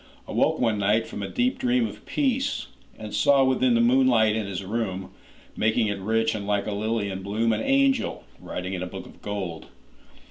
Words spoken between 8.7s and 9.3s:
in a book of